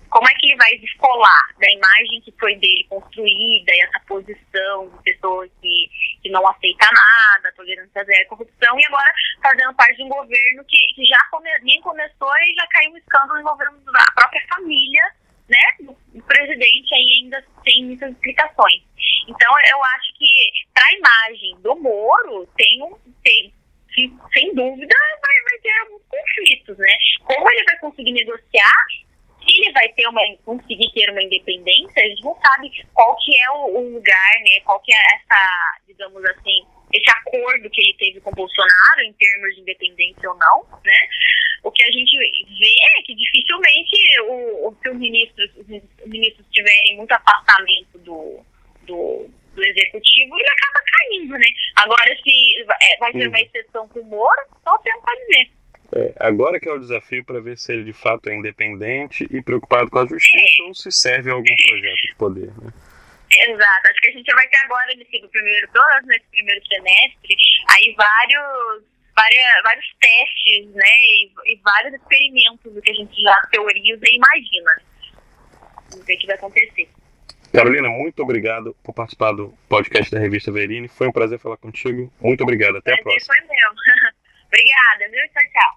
como 0.09 0.27
é 0.27 0.33
que 0.35 0.47
ele 0.47 0.57
vai 0.57 0.77
descolar 0.77 1.55
da 1.59 1.69
imagem 1.69 2.21
que 2.21 2.31
foi 2.39 2.55
dele 2.55 2.85
construída 2.89 3.73
e 3.73 3.81
essa 3.81 3.99
posição 4.07 4.89
de 4.89 5.03
pessoa 5.03 5.47
que, 5.61 5.89
que 6.21 6.29
não 6.29 6.45
aceita 6.47 6.87
nada, 6.91 7.53
tolerância 7.55 8.03
zero, 8.03 8.29
corrupção, 8.29 8.79
e 8.79 8.85
agora 8.85 9.13
fazendo 9.41 9.73
parte 9.75 9.97
de 9.97 10.03
um 10.03 10.09
governo 10.09 10.63
que, 10.67 10.77
que 10.93 11.05
já 11.05 11.17
come, 11.31 11.49
nem 11.61 11.81
começou 11.81 12.31
e 12.41 12.55
já 12.55 12.67
caiu 12.67 12.91
um 12.91 12.97
escândalo 12.97 13.39
envolvendo 13.39 13.81
a 13.95 14.13
própria 14.13 14.45
família, 14.53 15.03
né, 15.47 15.63
do, 15.81 15.97
presidente, 16.23 16.93
aí 16.93 17.21
ainda 17.23 17.43
tem 17.63 17.85
muitas 17.85 18.11
explicações. 18.11 18.83
Então, 19.27 19.53
eu 19.71 19.83
acho 19.83 20.13
que 20.17 20.51
para 20.73 20.85
a 20.85 20.93
imagem 20.93 21.55
do 21.61 21.75
Moro, 21.75 22.47
tem 22.55 22.83
um, 22.83 22.95
tem, 23.23 23.53
sem 24.33 24.53
dúvida, 24.53 24.95
vai, 25.21 25.43
vai 25.43 25.59
ter 25.61 25.71
alguns 25.79 26.03
conflitos, 26.07 26.77
né? 26.77 26.93
Como 27.23 27.51
ele 27.51 27.63
vai 27.63 27.77
conseguir 27.79 28.11
negociar 28.11 28.85
se 29.49 29.61
ele 29.61 29.71
vai 29.71 29.87
ter 29.89 30.07
uma, 30.07 30.21
conseguir 30.45 30.91
ter 30.93 31.09
uma 31.09 31.23
independência, 31.23 32.03
a 32.03 32.07
gente 32.07 32.23
não 32.23 32.37
sabe 32.41 32.71
qual 32.93 33.17
que 33.17 33.35
é 33.35 33.49
o, 33.51 33.77
o 33.77 33.93
lugar, 33.95 34.33
né? 34.41 34.59
Qual 34.63 34.79
que 34.81 34.93
é 34.93 34.97
essa, 35.15 35.79
digamos 35.87 36.23
assim, 36.25 36.63
esse 36.93 37.09
acordo 37.09 37.69
que 37.69 37.81
ele 37.81 37.93
teve 37.97 38.21
com 38.21 38.29
o 38.31 38.35
Bolsonaro 38.35 39.01
em 39.01 39.13
termos 39.13 39.55
de 39.55 39.61
independência 39.61 40.29
ou 40.29 40.37
não, 40.37 40.79
né? 40.83 41.07
O 41.63 41.71
que 41.71 41.83
a 41.83 41.91
gente 41.91 42.17
vê 42.17 42.73
é 42.97 43.01
que 43.03 43.15
dificilmente 43.15 44.21
o, 44.21 44.67
o, 44.67 44.77
se 44.81 44.89
os 44.89 44.97
ministros, 44.97 45.51
os 45.57 45.67
ministros 46.07 46.45
tiverem 46.51 46.97
muito 46.97 47.11
afastamento 47.11 47.97
do, 47.99 48.39
do, 48.83 49.29
do 49.53 49.63
executivo, 49.63 50.39
ele 50.39 50.49
acaba 50.49 50.79
caindo, 50.85 51.33
né? 51.33 51.47
Agora, 51.75 52.15
se 52.23 52.65
é, 52.81 52.97
vai 52.97 53.11
ter 53.11 53.27
uma 53.27 53.41
exceção 53.41 53.87
com 53.89 53.99
o 53.99 54.05
Moro, 54.05 54.41
só 54.63 54.75
o 54.75 54.79
tempo 54.79 55.01
pode 55.01 55.21
dizer. 55.27 55.58
É, 55.91 56.13
agora 56.19 56.59
que 56.59 56.69
é 56.69 56.71
o 56.71 56.79
desafio 56.79 57.25
para 57.25 57.41
ver 57.41 57.57
se 57.57 57.73
ele 57.73 57.83
de 57.83 57.93
fato 57.93 58.29
é 58.29 58.35
independente 58.35 59.27
e 59.31 59.41
preocupado 59.41 59.89
com 59.89 59.99
a 59.99 60.05
justiça 60.05 60.63
ou 60.63 60.73
se 60.75 60.91
serve 60.91 61.31
a 61.31 61.33
algum 61.33 61.55
projeto 61.55 62.01
de 62.07 62.15
poder. 62.15 62.51
Né? 62.61 62.71
Exato, 63.31 63.89
acho 63.89 64.01
que 64.01 64.09
a 64.09 64.13
gente 64.13 64.33
vai 64.33 64.47
ter 64.47 64.57
agora 64.57 64.95
nesse 64.95 65.27
primeiro, 65.27 65.67
pelo 65.69 65.85
nesse 66.07 66.25
primeiro 66.31 66.65
semestre, 66.67 67.35
aí 67.75 67.95
vários, 67.95 68.83
várias, 69.15 69.63
vários 69.63 69.85
testes, 69.99 70.73
né, 70.73 70.99
e, 71.01 71.31
e, 71.45 71.61
vários 71.63 71.93
experimentos 71.93 72.73
do 72.73 72.81
que 72.81 72.91
a 72.91 72.95
gente 72.95 73.21
já 73.21 73.35
teoriza 73.51 74.01
e 74.03 74.15
imagina. 74.15 74.81
Vamos 75.91 76.05
ver 76.05 76.15
o 76.15 76.19
que 76.19 76.27
vai 76.27 76.35
acontecer. 76.35 76.89
Carolina, 77.53 77.89
muito 77.89 78.21
obrigado 78.21 78.75
por 78.83 78.93
participar 78.93 79.31
do 79.31 79.49
podcast 79.67 80.11
da 80.11 80.19
revista 80.19 80.51
Verine. 80.51 80.87
Foi 80.87 81.07
um 81.07 81.11
prazer 81.11 81.39
falar 81.39 81.57
contigo. 81.57 82.11
Muito 82.21 82.43
obrigado. 82.43 82.77
Até 82.77 82.93
a 82.93 82.97
próxima. 82.97 83.33
Foi 83.35 83.47
meu. 83.47 83.69
Obrigada, 84.49 85.07
viu? 85.11 85.21
Tchau, 85.29 85.43
tchau. 85.53 85.59